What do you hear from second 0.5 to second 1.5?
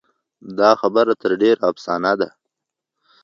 دا خبره تر